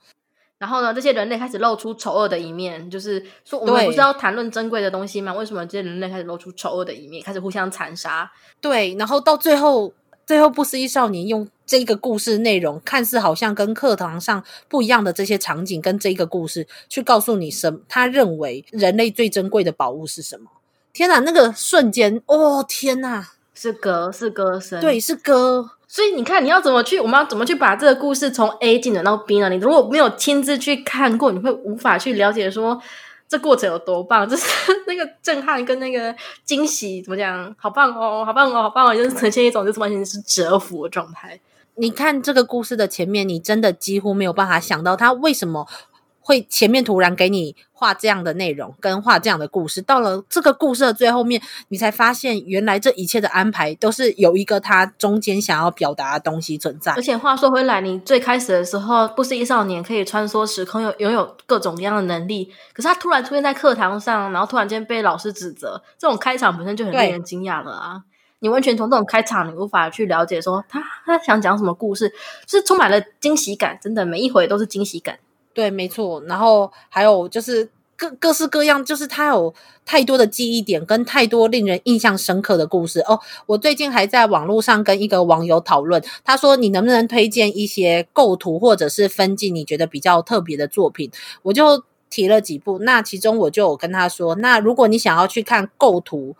[0.57, 5.33] 然后呢，这些人类开始露出丑恶的一面，就是说我们不是要谈论珍贵的东西吗？
[5.33, 8.29] 为什么这些人类开始露出丑恶的一面，开始互相残杀？
[8.59, 9.93] 对，然后到最后。
[10.25, 17.81] 最后，不思议少年用这个故事内容，看似好像跟课堂上不一样的这些场景，跟这个故事，去告诉你什么？
[17.87, 20.49] 他认为人类最珍贵的宝物是什么？
[20.91, 25.69] 天哪，那个瞬间，哦天哪，是歌，是歌声，对，是歌。
[25.87, 26.99] 所以你看，你要怎么去？
[26.99, 29.47] 我们要怎么去把这个故事从 A 进展到 B 呢？
[29.49, 32.81] 你如果没有亲自去看过，你会无法去了解说。
[33.27, 34.27] 这过程有多棒？
[34.27, 34.43] 就是
[34.87, 37.55] 那个震撼跟那个惊喜，怎么讲？
[37.59, 38.95] 好棒哦，好棒哦，好棒哦！
[38.95, 41.39] 就是呈现一种就是完全是折服的状态。
[41.79, 45.65] 你看这个故事的前面，你真的几乎没有办法想到他为什么。
[46.21, 56.91] 会前面突然给你画这样的内容，跟画这样的故事，到了这个故事的最后面，你才发现原来这一切的安排都是有一个他中间想要表达的东西存在。
[56.91, 68.03] 而且话说回来，你最开始的时候，不是一少年可以穿梭时空，有拥有各种各样的能力，可是他突然出现在课堂上，然后突然间被老师指责，这种开场本身就很令人惊讶了啊！
[68.41, 72.09] 你完全从这种开场，你无法去了解说他他想讲什么故事，
[72.45, 75.19] 就是充满了惊喜感，真的每一回都是惊喜感。
[75.53, 76.21] 对，没错。
[76.25, 79.53] 然后还有就是各各式各样，就是他有
[79.85, 83.19] 太多的记忆点，跟太多令人印象深刻的故事哦。
[83.45, 91.11] 我最近还在网络上跟一个网友讨论，他说你能不能推荐一些构图或者是分镜你觉得比较特别的作品？
[91.41, 96.37] 我就提了几部，那其中我就有跟他说，那如果你想要去看构图。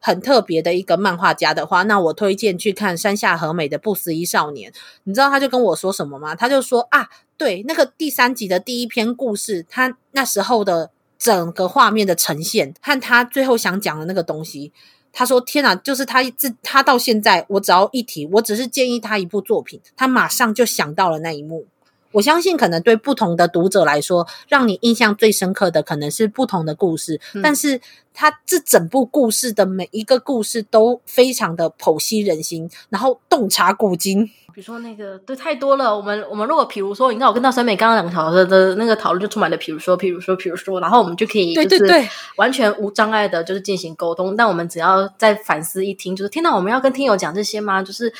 [0.00, 4.72] 很特别的一个漫画家的话，那我推荐去看山下和美的《不思议少年》。
[5.04, 6.34] 你知道他就跟我说什么吗？
[6.34, 14.72] 他就说啊，对，那个第三集的第一篇故事，他那时候的整个画面的呈现和他最后想讲的那个东西，
[15.12, 21.66] 他说天哪，就是他自他到现在，我只要一提，我只是建议他一部作品，他马上就想到了那一幕。
[22.12, 27.20] 我相信，可能对不同的读者来说，让你印象最深刻的可能是不同的故事。
[27.34, 27.80] 嗯、但是，
[28.12, 34.26] 它这整部故事的每一个故事都非常的剖析人心，然后洞察古今。
[34.52, 35.96] 比如说那个，对，太多了。
[35.96, 41.86] 我们我们如果比如说，你看我跟到酸美刚刚两个小时的那个讨论，就充满了比如说，比如说，比如说，然后我们就可以就是
[42.34, 44.34] 完全无障碍的，就是进行沟通。
[44.34, 47.80] 但我们只要再反思一听，就是天哪，我们要跟听友讲这些吗？
[47.82, 48.12] 就是。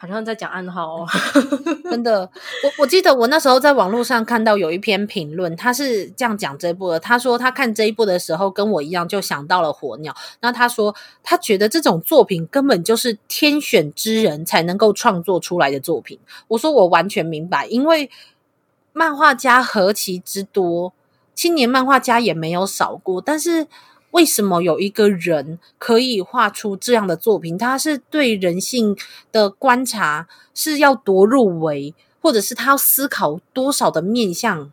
[0.00, 1.06] 好像在讲暗号哦，
[1.90, 2.20] 真的。
[2.62, 7.00] 我我记得我那时候在网络上看到有一篇评论，他是这样讲这一部的。
[7.00, 10.14] 他说他看这一部的时候跟我一样，就想到了火鸟。
[10.40, 16.18] 那他说他觉得这种作品根本就是天选之人才能够创作出来的作品。
[16.46, 18.08] 我说我完全明白，因为
[18.92, 20.92] 漫画家何其之多，
[21.34, 23.66] 青年漫画家也没有少过，但是。
[24.12, 27.58] 为什么有一个人可以画出这样的作品？
[27.58, 28.96] 他是对人性
[29.30, 34.70] 的观察是要多入围，或者是他要思考多少的面向，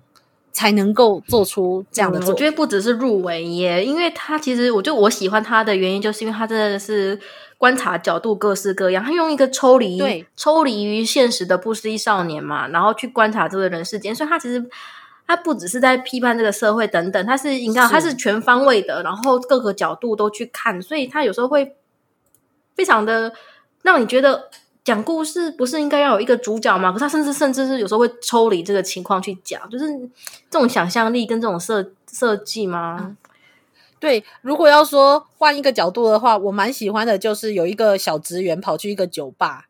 [0.51, 7.19] 才能够做出这样的我觉得不只是入围耶，因为他其实，我就我喜欢他的原因，就是因为他真的是
[7.57, 14.65] 观察角度各式各样，他用一个抽离对抽离于现实的不思议少年嘛，然后去观察这个人世间，所以他其实
[15.27, 21.75] 他不只是在批判这个社会等等，他是应该他是全方位的，然后各个角度都去看，所以他有时候会
[22.75, 23.33] 非常的
[23.81, 24.49] 让你觉得。
[24.85, 26.91] 讲故事不是应该要有一个主角吗？
[26.91, 29.87] 可是他甚至甚至是有时候会抽离这个情况去讲，就是
[30.47, 32.97] 这种想象力跟这种设设计吗？
[33.01, 33.17] 嗯，
[33.99, 39.65] 对，如果要说换一个角度的话，我蛮喜欢的，就是有一个小职员跑去一个酒吧，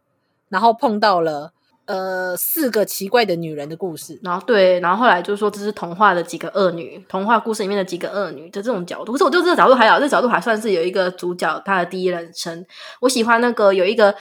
[0.50, 1.54] 然后碰到了
[1.86, 9.12] 呃四个奇怪的女人的故事，然后对，然后后来就说这是童话的几个恶女，童话故事里面的几个恶女的这种角度。
[9.12, 12.66] 可是我觉得这个角度还好，这个角度还算是有一个主角他的第一人称。
[13.02, 14.16] 我喜欢那个有一个。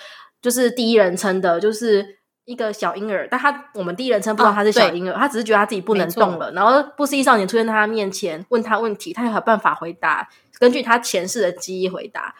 [0.45, 6.53] 就是第一人称的，就是一个小婴儿，但他我们第一人称不知道他是小婴儿，啊、他只是觉得他自己不能动了。
[6.53, 12.35] 然后不思议少年出现在他面前，问他问题，他有办法回答，根据他前世的记忆回答。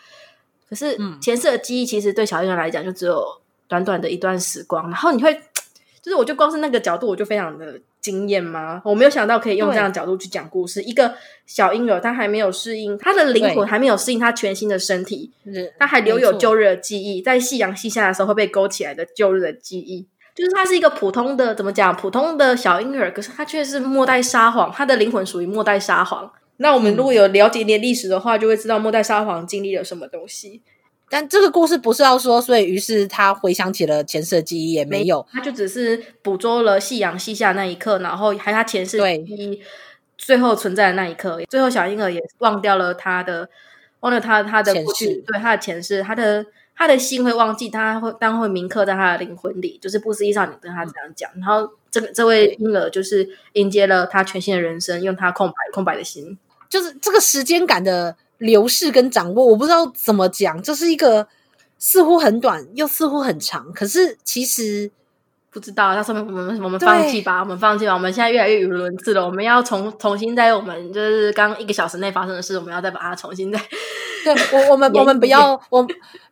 [0.69, 3.25] 可是前世的记忆其实对小婴儿来讲，就只有
[3.69, 4.85] 短短的一段时光。
[4.85, 5.33] 然后你会，
[6.03, 7.81] 就是我就光是那个角度，我就非常的。
[8.05, 8.83] 惊艳吗？
[8.85, 10.83] 我没有想到可以用这样的角度去讲故事。
[10.83, 11.15] 一个
[11.47, 15.33] 小婴儿，他还没有适应，他的灵魂还没有适应他全新的身体，
[15.79, 20.07] 他还留有旧日的记忆，在夕阳西下的时候会被勾起来的旧日的记忆。
[20.35, 21.97] 就是他是一个普通的，怎么讲？
[21.97, 26.31] 普通的小婴儿，可是他却是末代沙皇，他的灵魂属于末代沙皇。
[26.59, 30.61] 那我们如果有了解一点历史的话，就会知道末代沙皇经历了什么东西。
[31.17, 39.63] 但这个故事不是要说，所以于是他回想起了前世的记忆，也没有，他就只是捕捉了夕阳西下那一刻，然后还他前世记忆
[40.19, 43.49] 最后存在的那一刻，最后小婴儿也忘掉了他的，
[44.01, 56.37] 忘了他他的过去，前世，对他的前世，他的他的心会忘记，他会但会铭刻在他的灵魂里，就是不思议少你跟他这样讲，嗯、然后这个这位婴儿就是迎接了他全新的人生，用他空白空白的心，
[56.69, 58.17] 就是这个时间感的。
[58.45, 61.27] 流逝跟掌握，我不知道怎么讲，这是一个
[61.79, 64.91] 似乎很短又似乎很长，可是其实
[65.51, 65.95] 不知道。
[65.95, 67.95] 那说明我们我们放弃吧，我们放弃吧。
[67.95, 73.59] 我们现在越来越语无伦次了，我们要重重新在我们就是刚一个小时内发生的事，我们要再把它重新再。
[74.25, 75.87] 对我我们 我们不要我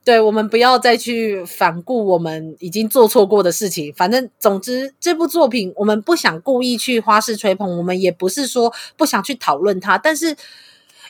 [0.05, 3.90] 对我们不要再去反顾我们已经做错过的事情。
[3.94, 10.37] 反正总之这部作品我们不想故意去花式吹捧，我们也不是说不想去讨论它，但是。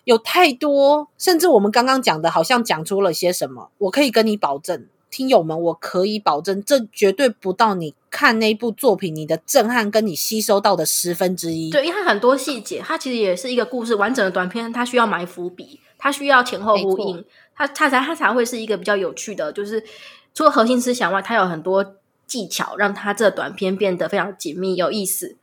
[0.05, 3.71] 有太多，甚至我们刚刚讲的，好像讲出了些什么。
[3.79, 11.71] 我可以跟你保证，听友们，我可以保证，这绝对不到你看那部作品你的震撼跟你吸收到的十分之一。
[11.71, 19.53] 对，因为它很多细节，它其实也是一个故事完整的短片，它需要埋伏笔，它需要前后呼应，它它才它才会是一个比较有趣的。
[19.53, 19.85] 就是
[20.35, 21.95] 除了核心思想外，它有很多
[22.27, 25.37] 技巧，让它这短片变得非常紧密有意思。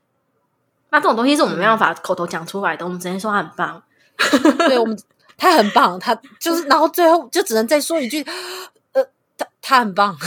[0.89, 3.83] 那这种东西是我们没办法口头讲出来的，我们只能说它很棒。
[4.67, 4.97] 对我们，
[5.37, 8.25] 他很棒，他就是，然后最后就只能再说一句，
[8.93, 9.03] 呃，
[9.37, 10.15] 他他很棒。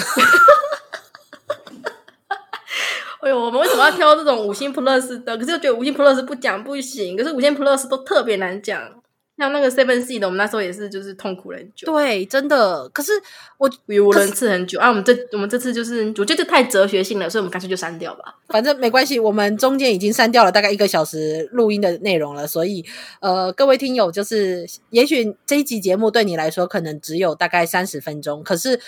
[3.20, 5.38] 哎呦，我们为什么要挑这种五星 plus 的？
[5.38, 9.01] 可是又觉得五星 plus 不讲不行，可是五星 plus 都特别难讲。
[9.38, 11.90] 像那个 Seven Seed 的，我们那时候也是，就是痛苦了很久。
[11.90, 12.88] 对，真的。
[12.90, 13.10] 可是
[13.58, 14.88] 我语无伦次很久啊。
[14.88, 18.36] 我们这我们这次就是，我觉得这太哲学性了，所以我们干脆就删掉吧。
[18.48, 22.84] 反正没关系，我们中间已经删掉了大概一个小时录音的内容了，所以
[23.20, 28.78] 呃，各位听友，就是也许这一集节目对你来说可能只有大概三十分钟，可是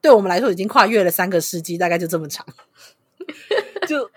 [0.00, 2.44] 对我们来说已经跨越了三个世纪，大概就这么长，
[3.86, 4.10] 就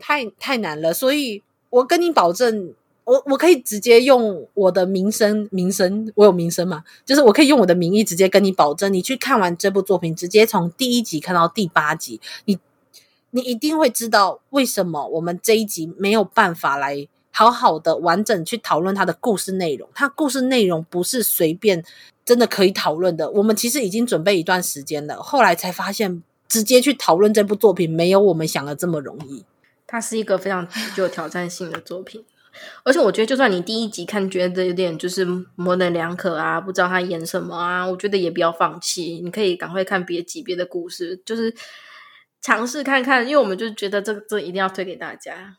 [0.00, 0.94] 太太难了。
[0.94, 2.74] 所以我跟你保证。
[3.04, 6.82] 我我可以直接用我的名声，名声，我有名声吗？
[7.04, 12.58] 就是我可以用我的名义直接跟你保证，你去看完这部作品，直接从第一集看到第八集，你
[13.30, 19.88] 你一定会知道为什么我们这一集没有办法来好好的完整去讨论它的故事内容。
[19.94, 21.84] 它故事内容不是随便
[22.24, 23.30] 真的可以讨论的。
[23.32, 29.44] 我们其实已经准备一段时间了，后来才发现直接去讨论这部作品没有我们想的这么容易。
[29.86, 32.24] 它是一个非常具有挑战性的作品。
[32.82, 35.24] 而且我觉得，就算你第一集看觉得有点就是
[35.56, 41.54] 模棱两可啊，不知道他演什么啊，我觉得也不要放弃，你可以赶快看别集别的故事，就是
[42.40, 45.56] 尝试看看，因为我们就觉得这个这一定要推给大家。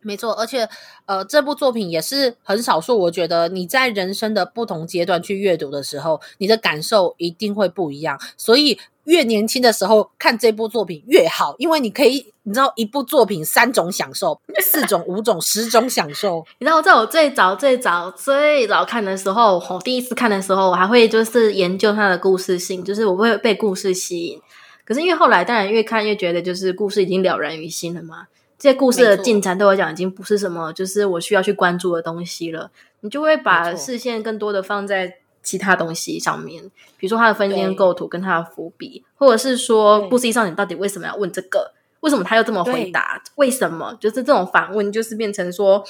[0.00, 0.68] 没错，而且
[1.06, 8.78] 呃，这部作品也是很少数，我觉得你在人生的不同阶段去阅读的时候，你的感受一定会不一样，所以。
[9.08, 16.44] 越年轻的时候看这部作品越好，因为你可以，你知道一部作品三种享受，四种、五种、十种享受。
[16.60, 24.38] 你知道，在我最早、最早、最早看的时候，我第一次看的时候，我还会就是研究它的故事性，就是我会被故事吸引。
[24.84, 28.26] 可是因为后来，当然越看越觉得，就是故事已经了然于心了嘛。
[28.58, 32.70] 这些故事的进展对我讲，已经不是什么，就是我需要去关注的东西了。
[33.00, 35.16] 你就会把视线更多的放在。
[35.48, 36.62] 其他东西上面，
[36.98, 41.72] 比如说他的分间构图跟他的伏笔，或者是说不思议少年到底为什么要问这个？
[42.00, 43.22] 为什么他又这么回答？
[43.36, 43.96] 为什么？
[43.98, 45.82] 就是这种反问，就是变成说，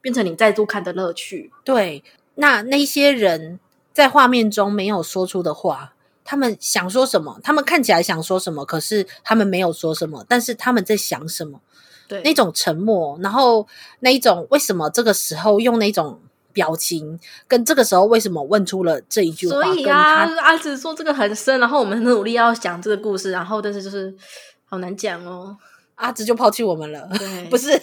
[0.00, 1.52] 变成你再度看的乐趣。
[1.62, 2.02] 对，
[2.34, 3.60] 那那些人
[3.92, 5.94] 在画面中没有说出的话，
[6.24, 7.38] 他们想说什么？
[7.44, 8.64] 他们看起来想说什么？
[8.64, 11.60] 可是他们没有说什么，但是他们在想什么？
[12.08, 13.68] 对，那种沉默，然后
[14.00, 16.18] 那一种为什么这个时候用那种。
[16.56, 19.62] 表情跟这个时候为什么问出了这一句话？
[19.62, 24.16] 所以啊，阿紫说这个很深，然后我们很努力要讲这个故事，然后但是就是
[24.64, 25.54] 好难讲哦。
[25.96, 27.78] 阿紫就抛弃我们了，对， 不是。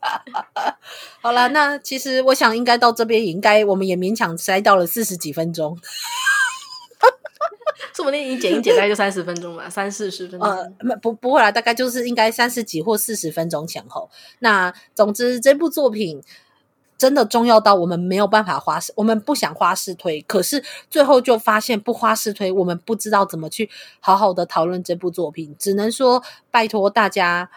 [1.20, 5.78] 好了，那其实我想应该到这边，应该我们也勉强塞到了四十几分钟。
[7.94, 10.48] 说不定你剪一剪大概就三十分钟吧，三四十分钟。
[10.48, 10.66] 呃，
[11.02, 14.08] 不不会啦，大概就是应该三十几或四十分钟前后。
[14.38, 16.22] 那总之这部作品。
[17.04, 23.68] 真的重要到我们没有办法花式，我们不想花式推，可是最后就发现不花式推，我们不知道怎么去
[24.00, 27.50] 好好的讨论这部作品，只能说拜托大家，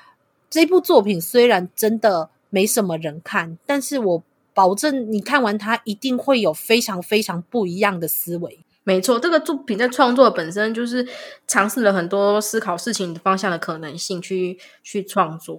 [0.50, 4.24] 这部作品虽然真的没什么人看，但是我
[4.54, 8.60] 保证你看完它一定会有非常非常不一样的思维。
[8.84, 11.08] 没错，这个作品在创作本身就是
[11.48, 15.58] 尝试了很多思考事情方向的可能性去去创作。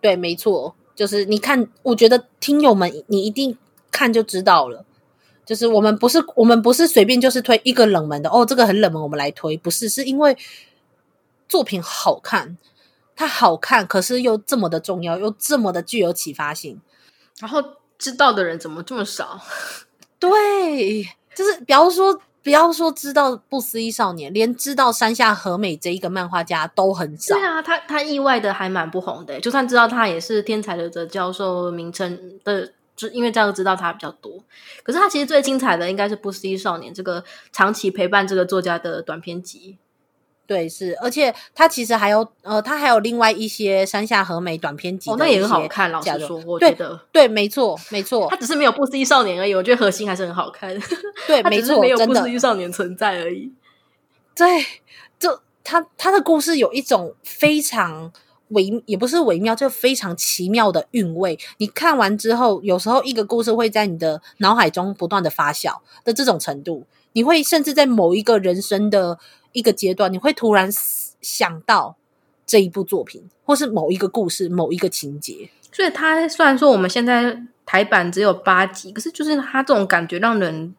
[0.00, 0.74] 对，没错。
[0.96, 3.56] 就是你看，我觉得听友们，你一定
[3.92, 4.84] 看就知道了。
[5.44, 10.36] 就是我们不是我们不是随便就是推一个冷门的哦，这个很冷门，我们来推，不是，是因为
[11.48, 12.58] 作品好看，
[13.14, 16.80] 它好看，可是又这么的重要，又这么的具有启发性，
[17.38, 17.62] 然后
[17.96, 19.40] 知道的人怎么这么少？
[20.18, 22.20] 对，就是比方说。
[22.46, 27.34] 不要说知道不思议少年，连知道山下和美这一个漫画家都很少。
[27.34, 34.32] 对啊，他他意外的还蛮不红的，就算知道他也是天才的教授名称的，就因为这样知道他比较多。
[34.84, 39.76] 可是他其实最精彩的应该是不思议少年这个长期陪伴这个作家的短篇集。
[40.46, 45.90] 对，是，而且他其实还有呃，他还有另外一些山下和美短篇集，哦，那也很好看。
[45.90, 49.52] 老实说，我觉得对，对，没错，没错，他只是没有不思议少年而已。
[49.52, 50.72] 我觉得核心还是很好看。
[51.26, 53.52] 对， 没错，没有不思议少年存在而已。
[54.36, 54.46] 对，
[55.18, 58.12] 就他他的故事有一种非常
[58.50, 61.36] 微，也不是微妙，就非常奇妙的韵味。
[61.58, 69.18] 你看完之后，有时候一个故事会在你的脑海中不断的发酵的这种程度，你会甚至在某一个人生的。
[69.56, 70.68] 一个阶段，你会突然
[71.22, 71.96] 想到
[72.44, 75.48] 这一部作品，或是某一个故事、某一个情节。
[75.72, 80.74] 所以，它虽然说我们现在台版只有八集，可是就是它这种感觉，让人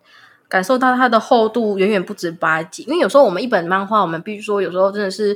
[0.48, 2.84] 感受到它的厚度远远不止八集。
[2.84, 5.36] 因为有时候我们一本漫画，我们必须说，有时候真的是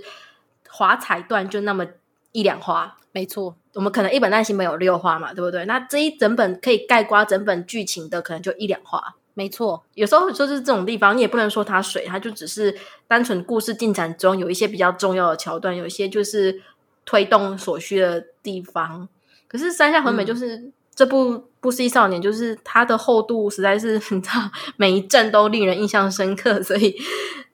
[0.70, 1.84] 划彩段就那么
[2.32, 2.98] 一两话。
[3.12, 5.66] 没错，我们可能一本单行本有六话嘛，对不对？
[5.66, 9.16] 那这一整本可以概括整本剧情的，可能就一两话。
[9.42, 12.78] 没错，有时候就是这种地方，你也不能说它水，它就只是
[13.08, 16.62] 单纯故事进展中有一些比较重要的桥段，有一些就是
[17.06, 19.10] 推动所需的地方。
[19.48, 26.96] 可是山下和美就是、嗯、这部不思议少年，就是它的厚度实在是 你知道，每一帧都令人印象深刻，所以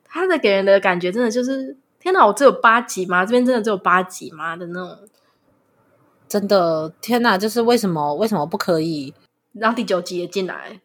[0.04, 3.26] 它的给人的感觉真的就是天哪，我只有八集吗？
[3.26, 4.58] 这边真的只有八集吗？
[4.58, 5.08] 的那种，
[6.28, 9.14] 真的天哪，就是为什么为什么不可以
[9.54, 10.82] 让第九集也进来？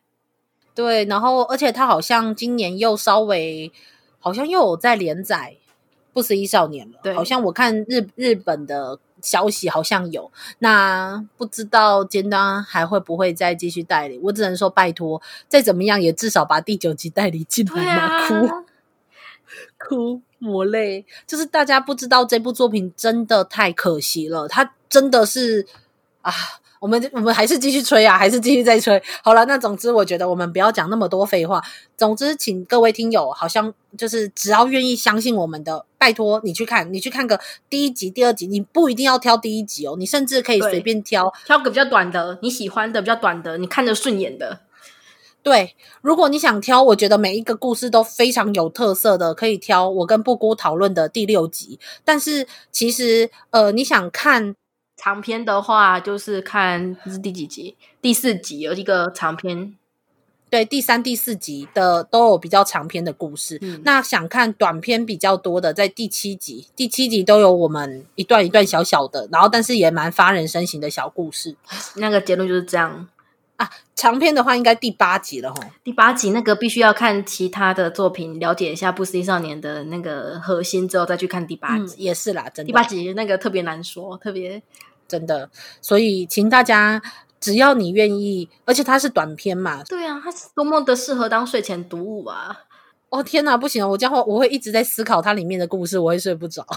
[0.74, 3.70] 对，然后而且他好像今年又稍微，
[4.18, 5.56] 好像又有在连载
[6.12, 6.98] 《不思议少年》了。
[7.02, 14.18] 对，好像我看日日本的消息好像有，那不知道尖端还会不会再继续代理？
[14.22, 18.02] 我只能说拜托，再怎么样也至少把第九集代理进来嘛！
[18.02, 18.64] 啊、哭
[19.78, 25.66] 哭抹泪，就是大家不知道这部作品真的太可惜了，它真的是
[26.22, 26.32] 啊。
[26.82, 29.00] 我们我们还是继续吹啊，还是继续再吹。
[29.22, 31.62] 好了，那总之我觉得我们不要讲那么多废话。
[31.96, 37.38] 总之，请各位听友，好像就是只要愿意相信我们的，拜托你去看，你去看个
[37.70, 44.62] 第一集、第二集，你不一定要挑第一集哦，你甚至可以随便挑，挑个比较短的，你喜欢的比较短的，你看着顺眼的。
[45.44, 51.78] 对，如果你想挑，我觉得每一个故事都非常有特色的，可以挑我跟布姑讨论的第六集。
[52.04, 54.56] 但是其实，呃，你想看。
[55.02, 57.74] 长篇的话，就是看这是第几集？
[58.00, 59.76] 第四集有一个长篇，
[60.48, 63.58] 对，第三、第四集的都有比较长篇的故事。
[63.62, 71.56] 嗯，那想看短篇比较多的，在第七集，第七集都有我们一段一段小小的，然后但是也蛮发人深省的小故事。
[71.96, 73.08] 那个结论就是这样
[73.56, 73.68] 啊。
[73.96, 75.64] 长篇的话，应该第八集了齁。
[75.82, 81.96] 第八集那个必须要看其他的作品，了解一下《不思议少年》的那个核心之后，再去看第八集。
[81.96, 82.68] 嗯，也是啦，真的。
[82.68, 84.62] 第八集那个特别难说，特别。
[85.12, 85.50] 真的，
[85.82, 87.02] 所以请大家
[87.38, 89.82] 只要你愿意，而且它是短篇嘛。
[89.84, 92.60] 对啊，它是多么的适合当睡前读物啊！
[93.10, 96.64] 哦天哪，不行，我这样我会一直在思考它里面的故事，我会睡不着。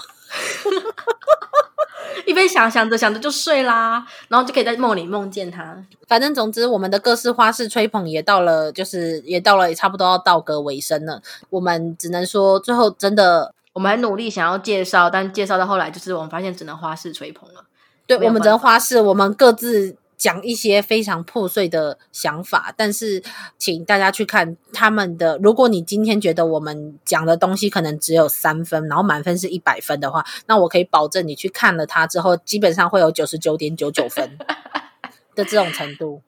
[2.25, 5.81] 一边想想着想着就睡啦，然后就可以在梦里梦见他。
[6.07, 11.21] 反正总之，我们的各式花式吹捧也到了，就是也到了，也差不多要到个尾声了。
[11.49, 17.54] 我们只能说，最后真的，我们很努力想要介绍，但介绍到后来，就是我们发现只能花式吹捧了。
[18.07, 19.95] 对，我们只能花式，我们各自。
[20.17, 23.21] 讲一些非常破碎的想法，但是
[23.57, 25.37] 请大家去看他们的。
[25.43, 34.37] 如果你今天觉得我们讲的东西可能只有三分，然后满分是一百分的话，那我可以保证你去看了它之后，基本上会有九十九点九九分
[35.35, 36.21] 的这种程度。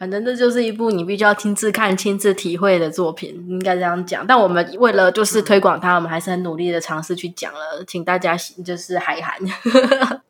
[0.00, 4.26] 反正这就是一部你必须要亲自看、亲自体会的作品，应该这样讲。
[4.26, 8.34] 但我们为了就是推广它，我们还是很努力的尝试去讲了，请大家
[8.64, 9.38] 就是海涵，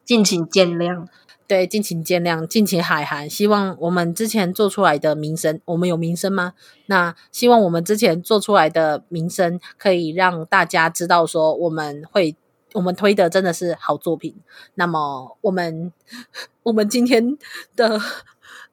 [0.05, 1.07] 敬请见谅。
[1.47, 3.31] 对，敬请见谅，敬请海涵。
[3.31, 6.55] 希望我们之前做出来的名声，我们有名声吗？
[6.87, 12.35] 那希望我们之前做出来的名声，可以让大家知道说，我们会，
[12.73, 14.35] 我们推的真的是好作品。
[14.75, 15.93] 那么，我们，
[16.65, 17.39] 我们今天
[17.77, 18.01] 的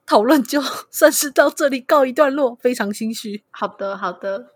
[0.08, 3.44] 讨论就 算是到这里告一段落，非常心虚。
[3.52, 4.48] 好的，好的，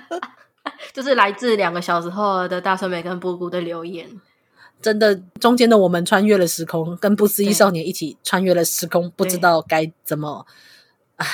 [0.94, 4.08] 就是来自两个小时后的大酸梅跟布谷的留言。
[4.80, 10.46] 真的，中间的我们穿越了时空，跟不思议少年一起穿越了时空，不知道该怎么。
[11.16, 11.26] 唉，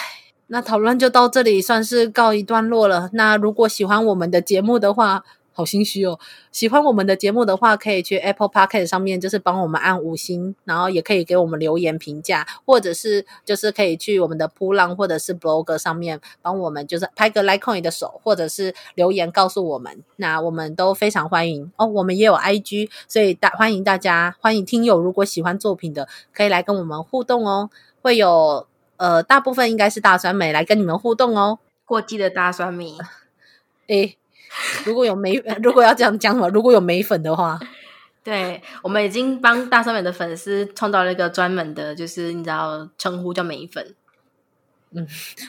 [0.49, 3.09] 那讨论就到这里，算是告一段落了。
[3.13, 5.25] 那如果喜欢我们的节目的话，
[5.57, 6.21] 好心虚哦！
[6.53, 21.87] 喜欢我们的节目的话，可以去 Apple Podcast 上面，就是帮我们按五星，然后也可以给我们留言评价，或者是就是可以去我们的噗浪或者是 Blog 上面帮我们，就是拍个 Like 你的手，或者是留言告诉我们，那我们都非常欢迎哦。
[21.87, 27.71] 我们也有 IG，所以大欢迎大家，欢迎听友，如果喜欢作品的，可以来跟我们互动哦。
[28.03, 28.67] 会有
[28.99, 31.59] 呃，大部分应该是大酸梅来跟你们互动哦。
[31.87, 32.93] 过季的大酸梅，
[33.89, 34.19] 诶。
[34.85, 36.49] 如果有美， 如果要这样讲什么？
[36.51, 37.59] 如果有眉粉的话，
[38.23, 43.95] 对，我们已经帮大酸梅的粉丝创造了一个专门的，就是你知道称呼叫眉粉。
[44.93, 45.07] 嗯，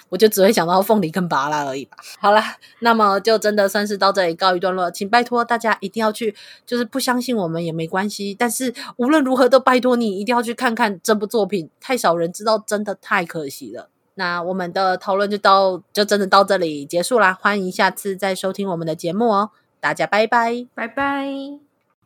[0.10, 1.96] 我就只会想到凤梨跟芭拉而已吧。
[2.20, 2.42] 好了，
[2.80, 6.36] 那么就真的算是到这里告一段落，请拜托大家一定要去，
[6.66, 13.90] 就是不相信我们也没关系，但是无论如何都拜托你一定要去看看这部作品，太少人知道，真的太可惜了。
[14.18, 17.38] 那我们的讨论就到，就真的到这里结束啦。
[17.40, 21.28] 欢迎下次再收听我们的节目哦，大家拜拜，拜拜。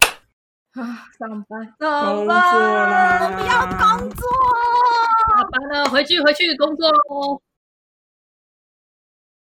[0.76, 4.28] 啊，上班，上班，我不要工作，
[5.36, 7.42] 下班了，回去，回去工作喽。